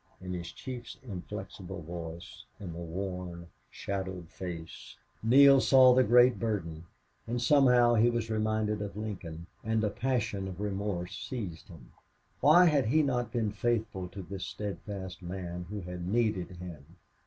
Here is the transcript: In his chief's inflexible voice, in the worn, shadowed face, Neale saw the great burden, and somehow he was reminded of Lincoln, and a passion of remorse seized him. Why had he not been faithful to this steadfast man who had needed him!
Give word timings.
In 0.19 0.33
his 0.33 0.51
chief's 0.51 0.97
inflexible 1.03 1.83
voice, 1.83 2.45
in 2.59 2.73
the 2.73 2.79
worn, 2.79 3.49
shadowed 3.69 4.31
face, 4.31 4.97
Neale 5.21 5.61
saw 5.61 5.93
the 5.93 6.03
great 6.03 6.39
burden, 6.39 6.85
and 7.27 7.39
somehow 7.39 7.93
he 7.93 8.09
was 8.09 8.31
reminded 8.31 8.81
of 8.81 8.97
Lincoln, 8.97 9.45
and 9.63 9.83
a 9.83 9.91
passion 9.91 10.47
of 10.47 10.59
remorse 10.59 11.15
seized 11.19 11.67
him. 11.67 11.91
Why 12.39 12.65
had 12.65 12.87
he 12.87 13.03
not 13.03 13.31
been 13.31 13.51
faithful 13.51 14.07
to 14.07 14.23
this 14.23 14.45
steadfast 14.45 15.21
man 15.21 15.67
who 15.69 15.81
had 15.81 16.07
needed 16.07 16.49
him! 16.57 16.95